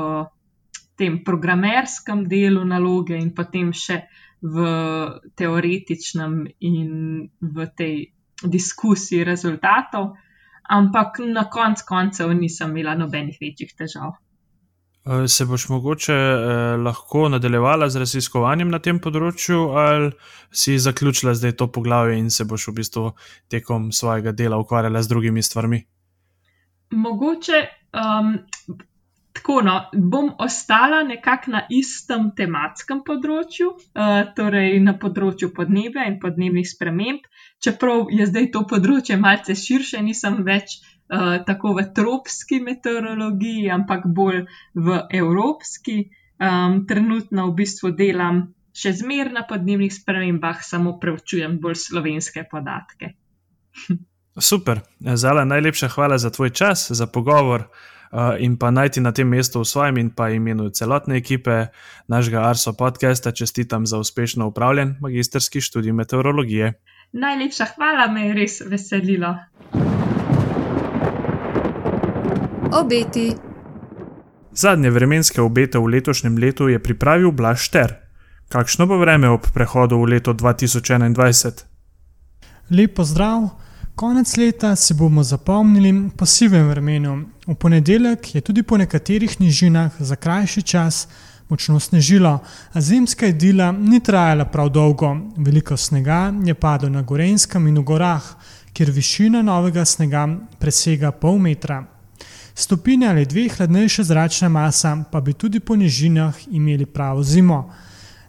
tem 0.98 1.18
programerskem 1.26 2.28
delu 2.30 2.62
naloge 2.64 3.18
in 3.18 3.34
potem 3.34 3.74
še 3.74 4.04
v 4.38 4.70
teoretičnem 5.34 6.38
in 6.62 7.26
v 7.42 7.66
tej 7.74 7.94
diskusiji 8.46 9.26
rezultatov, 9.26 10.14
ampak 10.68 11.20
na 11.34 11.44
koncu 11.50 11.84
koncev 11.88 12.32
nisem 12.36 12.70
imela 12.76 12.94
nobenih 12.94 13.38
večjih 13.40 13.74
težav. 13.78 14.16
Eh, 15.08 15.28
Se 15.28 15.44
boš 15.44 15.68
mogoče 15.68 16.12
eh, 16.12 16.76
lahko 16.76 17.28
nadaljevala 17.28 17.88
z 17.88 18.02
raziskovanjem 18.04 18.68
na 18.68 18.78
tem 18.78 18.98
področju, 19.00 19.60
ali 19.72 20.10
si 20.52 20.78
zaključila 20.78 21.34
zdaj 21.34 21.56
to 21.56 21.70
poglavje 21.72 22.18
in 22.18 22.30
se 22.30 22.44
boš 22.44 22.68
v 22.68 22.74
bistvu 22.80 23.12
tekom 23.48 23.92
svojega 23.92 24.32
dela 24.32 24.58
ukvarjala 24.58 25.02
z 25.02 25.08
drugimi 25.08 25.42
stvarmi? 25.42 25.80
Mogoče 26.90 27.62
um, 27.92 28.38
tako, 29.38 29.60
no, 29.64 29.76
bom 29.94 30.30
ostala 30.42 31.02
nekako 31.06 31.54
na 31.54 31.62
istem 31.72 32.30
tematskem 32.36 33.00
področju, 33.06 33.70
uh, 33.72 34.20
torej 34.36 34.78
na 34.84 34.94
področju 34.98 35.52
podnebja 35.56 36.06
in 36.10 36.18
podnebnih 36.22 36.68
sprememb, 36.68 37.24
čeprav 37.64 38.12
je 38.14 38.28
zdaj 38.28 38.50
to 38.54 38.64
področje 38.70 39.18
malce 39.20 39.56
širše, 39.58 40.02
nisem 40.04 40.42
več 40.46 40.78
uh, 40.82 41.40
tako 41.48 41.76
v 41.78 41.88
tropski 41.96 42.60
meteorologiji, 42.64 43.70
ampak 43.74 44.06
bolj 44.06 44.44
v 44.74 45.02
evropski. 45.22 46.08
Um, 46.38 46.84
trenutno 46.86 47.48
v 47.48 47.56
bistvu 47.58 47.90
delam 47.98 48.44
še 48.78 48.92
zmer 49.00 49.32
na 49.34 49.42
podnebnih 49.48 49.90
spremembah, 49.90 50.60
samo 50.62 50.94
preučujem 51.02 51.56
bolj 51.58 51.80
slovenske 51.88 52.44
podatke. 52.50 53.16
Super, 54.38 54.84
Zala, 55.00 55.42
najlepša 55.44 55.88
hvala 55.88 56.18
za 56.18 56.30
tvoj 56.30 56.54
čas, 56.54 56.90
za 56.94 57.06
pogovor 57.10 57.66
in 58.38 58.56
pa 58.58 58.70
najti 58.70 59.00
na 59.00 59.12
tem 59.12 59.28
mestu 59.28 59.60
v 59.60 59.68
svojem 59.68 59.98
in 59.98 60.10
pa 60.10 60.30
imenu 60.30 60.70
celotne 60.70 61.16
ekipe 61.16 61.66
našega 62.08 62.48
Arso 62.48 62.72
podcasta 62.72 63.32
čestitam 63.32 63.86
za 63.86 63.98
uspešno 63.98 64.46
upravljen 64.46 64.96
magistrski 65.00 65.60
študij 65.60 65.92
meteorologije. 65.92 66.72
Najlepša 67.12 67.64
hvala, 67.76 68.12
me 68.12 68.26
je 68.26 68.34
res 68.34 68.60
veselilo. 68.60 69.34
Obeti. 72.72 73.32
Zadnje 74.52 74.90
vremenske 74.90 75.40
obete 75.42 75.78
v 75.78 75.86
letošnjem 75.86 76.38
letu 76.38 76.68
je 76.68 76.78
pripravil 76.82 77.30
Blaž 77.32 77.60
Šter. 77.60 77.94
Kakšno 78.48 78.86
bo 78.86 78.98
vreme 78.98 79.28
ob 79.28 79.44
prehodu 79.54 79.96
v 79.96 80.04
leto 80.04 80.32
2021? 80.32 81.64
Lep 82.70 82.94
pozdrav! 82.96 83.67
Konec 83.98 84.36
leta 84.36 84.76
si 84.76 84.94
bomo 84.94 85.22
zapomnili 85.22 86.10
po 86.16 86.26
sivem 86.26 86.68
vremenu. 86.68 87.24
V 87.46 87.54
ponedeljek 87.54 88.34
je 88.34 88.40
tudi 88.40 88.62
po 88.62 88.76
nekaterih 88.78 89.40
nižinah 89.40 89.92
za 89.98 90.16
krajši 90.16 90.62
čas 90.62 91.08
močno 91.48 91.80
snežilo, 91.80 92.38
a 92.72 92.80
zimska 92.80 93.26
idila 93.26 93.72
ni 93.72 94.00
trajala 94.00 94.44
prav 94.44 94.68
dolgo. 94.70 95.16
Veliko 95.36 95.76
snega 95.76 96.32
je 96.44 96.54
padlo 96.54 96.88
na 96.88 97.02
Gorenskem 97.02 97.66
in 97.66 97.78
v 97.78 97.82
gorah, 97.82 98.22
kjer 98.72 98.90
višina 98.90 99.42
novega 99.42 99.84
snega 99.84 100.28
presega 100.58 101.10
pol 101.10 101.38
metra. 101.38 101.82
Stopinja 102.54 103.10
ali 103.10 103.26
dve 103.26 103.48
hladnejša 103.48 104.02
zračna 104.02 104.48
masa 104.48 104.94
pa 105.10 105.20
bi 105.20 105.32
tudi 105.32 105.60
po 105.60 105.76
nižinah 105.76 106.34
imeli 106.50 106.86
pravo 106.86 107.22
zimo. 107.22 107.72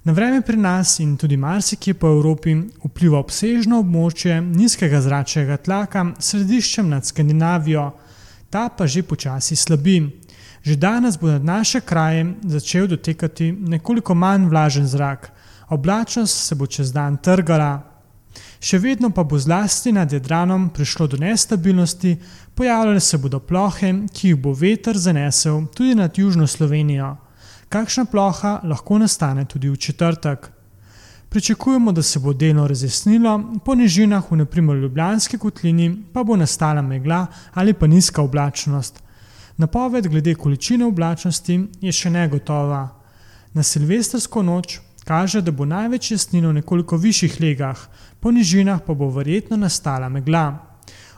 Na 0.09 0.13
vreme 0.13 0.41
pri 0.41 0.57
nas 0.57 0.99
in 0.99 1.17
tudi 1.17 1.37
marsikje 1.37 1.93
po 1.93 2.07
Evropi 2.09 2.55
vpliva 2.81 3.19
obsežno 3.21 3.83
območje 3.83 4.39
nizkega 4.41 5.03
zračnega 5.05 5.57
tlaka 5.61 6.01
s 6.17 6.31
središčem 6.31 6.89
nad 6.89 7.05
Skandinavijo, 7.05 7.83
ta 8.49 8.63
pa 8.73 8.87
že 8.87 9.03
počasi 9.05 9.55
slabi. 9.55 9.99
Že 10.65 10.79
danes 10.81 11.19
bo 11.21 11.29
nad 11.29 11.45
naše 11.45 11.83
kraje 11.85 12.25
začel 12.41 12.87
dotekati 12.87 13.51
nekoliko 13.51 14.17
manj 14.17 14.49
vlažen 14.49 14.89
zrak, 14.89 15.29
oblačnost 15.69 16.41
se 16.47 16.55
bo 16.55 16.65
čez 16.65 16.89
dan 16.89 17.21
trgala. 17.21 17.77
Še 18.59 18.81
vedno 18.81 19.13
pa 19.13 19.21
bo 19.23 19.37
zlasti 19.37 19.93
nad 19.93 20.09
Jadranom 20.09 20.71
prišlo 20.73 21.07
do 21.07 21.21
nestabilnosti, 21.21 22.17
pojavljale 22.55 22.99
se 22.99 23.17
bodo 23.17 23.39
plohe, 23.39 23.93
ki 24.09 24.33
jih 24.33 24.41
bo 24.41 24.57
veter 24.57 24.97
zanesel 24.97 25.67
tudi 25.69 25.93
nad 25.93 26.17
južno 26.17 26.47
Slovenijo. 26.47 27.28
Kakšna 27.69 28.05
ploha 28.05 28.59
lahko 28.63 28.97
nastane 28.97 29.45
tudi 29.45 29.69
v 29.69 29.77
četrtek. 29.77 30.49
Pričakujemo, 31.29 31.91
da 31.91 32.01
se 32.01 32.19
bo 32.19 32.33
delno 32.33 32.67
razjasnilo, 32.67 33.43
po 33.65 33.75
nižinah 33.75 34.31
v 34.31 34.37
naprimer 34.37 34.77
Ljubljanski 34.77 35.37
kotlini 35.37 36.03
pa 36.13 36.23
bo 36.23 36.35
nastala 36.35 36.81
megla 36.81 37.27
ali 37.53 37.73
pa 37.73 37.87
nizka 37.87 38.21
oblačnost. 38.21 39.03
Napoved 39.57 40.07
glede 40.07 40.35
količine 40.35 40.85
oblačnosti 40.85 41.59
je 41.81 41.91
še 41.91 42.09
negotova. 42.09 42.87
Na 43.53 43.63
silvestrsko 43.63 44.43
noč 44.43 44.79
kaže, 45.05 45.41
da 45.41 45.51
bo 45.51 45.65
največ 45.65 46.11
jasnino 46.11 46.49
v 46.49 46.61
nekoliko 46.61 46.97
višjih 46.97 47.37
legah, 47.41 47.77
po 48.19 48.31
nižinah 48.31 48.81
pa 48.85 48.93
bo 48.93 49.09
verjetno 49.13 49.57
nastala 49.57 50.09
megla. 50.09 50.57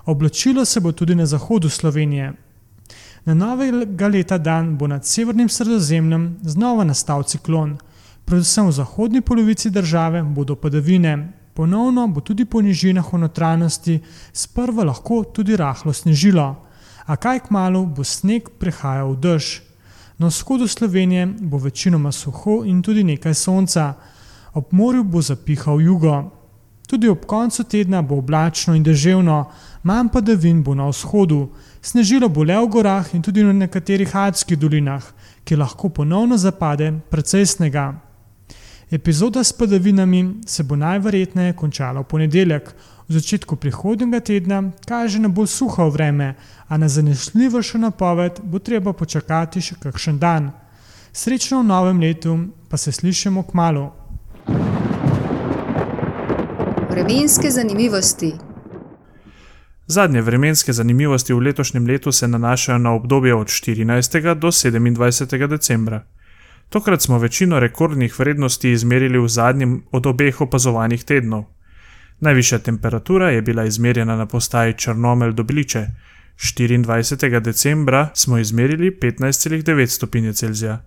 Oblačilo 0.05 0.65
se 0.65 0.79
bo 0.79 0.91
tudi 0.91 1.15
na 1.15 1.25
zahodu 1.25 1.69
Slovenije. 1.69 2.33
Na 3.25 3.33
novega 3.33 4.07
leta 4.07 4.37
dan 4.37 4.77
bo 4.77 4.87
nad 4.87 5.05
severnim 5.05 5.49
sredozemljem 5.49 6.39
znova 6.41 6.83
nastal 6.83 7.23
ciklon. 7.23 7.77
Predvsem 8.25 8.67
v 8.67 8.71
zahodni 8.71 9.21
polovici 9.21 9.69
države 9.69 10.23
bodo 10.23 10.55
padavine, 10.55 11.33
ponovno 11.53 12.07
bo 12.07 12.21
tudi 12.21 12.45
po 12.45 12.61
nižinah 12.61 13.13
v 13.13 13.17
notranjosti 13.17 13.99
sprva 14.33 14.83
lahko 14.83 15.23
tudi 15.23 15.55
rahlo 15.55 15.93
snežilo, 15.93 16.55
a 17.05 17.15
kaj 17.15 17.39
k 17.39 17.51
malu 17.53 17.85
bo 17.85 18.03
sneg 18.03 18.49
prehajal 18.59 19.13
v 19.13 19.19
dež. 19.21 19.61
Na 20.17 20.27
vzhodu 20.27 20.67
Slovenije 20.67 21.25
bo 21.25 21.57
večinoma 21.57 22.11
suho 22.11 22.63
in 22.65 22.81
tudi 22.81 23.03
nekaj 23.03 23.33
sonca, 23.33 23.93
ob 24.53 24.73
morju 24.73 25.03
bo 25.03 25.21
zapihal 25.21 25.81
jugo. 25.81 26.31
Tudi 26.87 27.09
ob 27.09 27.25
koncu 27.25 27.63
tedna 27.63 28.01
bo 28.01 28.17
oblačno 28.17 28.73
in 28.75 28.83
deževno, 28.83 29.45
manj 29.83 30.09
padavin 30.09 30.63
bo 30.63 30.75
na 30.75 30.89
vzhodu, 30.89 31.49
snežilo 31.81 32.29
bo 32.29 32.43
le 32.43 32.57
v 32.57 32.67
gorah 32.69 33.05
in 33.13 33.21
tudi 33.21 33.43
v 33.43 33.53
nekaterih 33.53 34.15
alpskih 34.15 34.57
dolinah, 34.57 35.03
ki 35.43 35.55
lahko 35.55 35.89
ponovno 35.89 36.37
zapade 36.37 36.93
precej 37.09 37.45
snega. 37.45 37.93
Epizoda 38.91 39.43
s 39.43 39.53
padavinami 39.53 40.41
se 40.45 40.63
bo 40.63 40.75
najverjetneje 40.75 41.53
končala 41.53 42.01
v 42.01 42.03
ponedeljek, 42.03 42.75
v 43.07 43.13
začetku 43.13 43.55
prihodnjega 43.55 44.19
tedna 44.19 44.71
kaže 44.87 45.19
na 45.19 45.27
bolj 45.27 45.47
suho 45.47 45.89
vreme, 45.89 46.35
a 46.67 46.77
na 46.77 46.87
zanesljivejšo 46.87 47.77
napoved 47.77 48.39
bo 48.43 48.59
treba 48.59 48.93
počakati 48.93 49.61
še 49.61 49.75
kakšen 49.79 50.19
dan. 50.19 50.51
Srečno 51.13 51.59
v 51.59 51.67
novem 51.67 51.99
letu, 51.99 52.37
pa 52.69 52.77
se 52.77 52.91
slišimo 52.91 53.43
k 53.43 53.53
malu. 53.53 53.89
Vremenske 56.91 57.51
zanimivosti. 57.51 58.50
Zadnje 59.91 60.21
vremenske 60.21 60.73
zanimivosti 60.73 61.33
v 61.33 61.39
letošnjem 61.39 61.87
letu 61.87 62.11
se 62.11 62.27
nanašajo 62.27 62.77
na 62.77 62.91
obdobje 62.91 63.35
od 63.35 63.47
14. 63.47 64.33
do 64.35 64.47
27. 64.47 65.47
decembra. 65.47 66.03
Tokrat 66.69 67.01
smo 67.01 67.17
večino 67.17 67.59
rekordnih 67.59 68.19
vrednosti 68.19 68.71
izmerili 68.71 69.19
v 69.19 69.27
zadnjem 69.27 69.83
od 69.91 70.05
obeh 70.05 70.41
opazovanih 70.41 71.03
tednov. 71.03 71.43
Najvišja 72.19 72.59
temperatura 72.59 73.29
je 73.29 73.41
bila 73.41 73.65
izmerjena 73.65 74.15
na 74.15 74.25
postaji 74.25 74.73
Črnomelj 74.73 75.33
do 75.33 75.43
Bliče. 75.43 75.87
24. 76.39 77.39
decembra 77.39 78.09
smo 78.13 78.37
izmerili 78.37 78.97
15,9 79.01 79.85
stopinje 79.85 80.33
Celzija. 80.33 80.81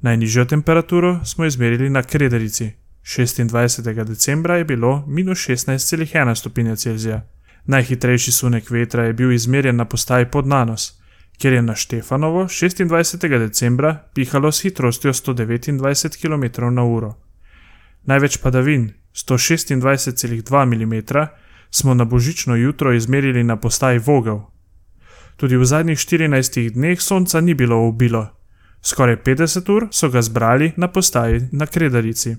Najnižjo 0.00 0.44
temperaturo 0.44 1.20
smo 1.24 1.44
izmerili 1.44 1.90
na 1.90 2.02
Krederici. 2.02 2.70
26. 3.04 4.04
decembra 4.04 4.56
je 4.56 4.64
bilo 4.64 5.04
minus 5.06 5.38
16,1 5.38 6.34
stopinje 6.34 6.76
Celzija. 6.76 7.22
Najhitrejši 7.66 8.32
sunek 8.32 8.70
vetra 8.70 9.04
je 9.04 9.12
bil 9.12 9.32
izmerjen 9.32 9.76
na 9.76 9.84
postaji 9.84 10.26
Podnanos, 10.26 10.92
kjer 11.38 11.52
je 11.52 11.62
na 11.62 11.74
Štefanovo 11.74 12.44
26. 12.44 13.38
decembra 13.38 13.98
pihalo 14.14 14.52
s 14.52 14.62
hitrostjo 14.62 15.12
129 15.12 16.20
km/h. 16.22 17.14
Največ 18.04 18.36
padavin, 18.36 18.92
126,2 19.14 20.64
mm, 20.66 21.26
smo 21.70 21.94
na 21.94 22.04
božično 22.04 22.56
jutro 22.56 22.92
izmerili 22.92 23.44
na 23.44 23.56
postaji 23.56 23.98
Vogel. 23.98 24.38
Tudi 25.36 25.56
v 25.56 25.64
zadnjih 25.64 25.98
14 25.98 26.70
dneh 26.70 27.00
sonca 27.00 27.40
ni 27.40 27.54
bilo 27.54 27.88
ubilo, 27.88 28.26
skoraj 28.82 29.16
50 29.16 29.72
ur 29.72 29.88
so 29.90 30.08
ga 30.08 30.22
zbrali 30.22 30.72
na 30.76 30.88
postaji 30.88 31.48
na 31.52 31.66
Kredarici. 31.66 32.36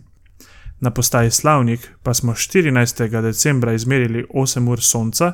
Na 0.84 0.91
postaji 0.91 1.32
Slavnik 1.32 1.91
pa 2.04 2.13
smo 2.13 2.34
14. 2.34 3.22
decembra 3.22 3.74
izmerili 3.74 4.26
8 4.34 4.69
ur 4.69 4.82
sonca, 4.82 5.34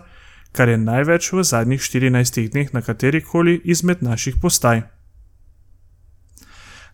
kar 0.52 0.70
je 0.70 0.78
največ 0.78 1.32
v 1.34 1.44
zadnjih 1.44 1.82
14 1.82 2.52
dneh 2.52 2.74
na 2.74 2.82
kateri 2.82 3.22
koli 3.22 3.62
izmed 3.64 4.04
naših 4.04 4.36
postaj. 4.42 4.82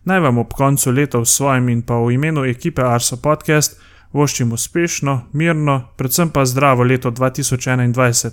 Naj 0.04 0.20
vam 0.20 0.38
ob 0.38 0.54
koncu 0.56 0.90
leta 0.90 1.18
v 1.18 1.26
svojem 1.26 1.68
in 1.68 1.82
pa 1.82 1.98
v 2.00 2.14
imenu 2.14 2.44
ekipe 2.44 2.82
Arso 2.82 3.16
Podcast 3.16 3.76
voščim 4.12 4.52
uspešno, 4.52 5.28
mirno, 5.32 5.92
predvsem 5.96 6.30
pa 6.30 6.46
zdravo 6.46 6.82
leto 6.82 7.10
2021. 7.10 8.30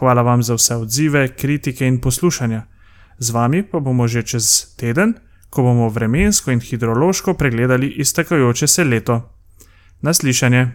Hvala 0.00 0.22
vam 0.22 0.42
za 0.42 0.58
vse 0.58 0.74
odzive, 0.74 1.28
kritike 1.28 1.86
in 1.86 2.00
poslušanja. 2.00 2.66
Z 3.18 3.30
vami 3.30 3.62
pa 3.62 3.78
bomo 3.78 4.08
že 4.08 4.26
čez 4.26 4.74
teden, 4.76 5.14
ko 5.50 5.62
bomo 5.62 5.88
vremensko 5.88 6.50
in 6.50 6.60
hidrološko 6.60 7.34
pregledali 7.34 7.94
iztekajoče 8.02 8.66
se 8.66 8.84
leto. 8.84 9.35
Naslišanje. 10.02 10.68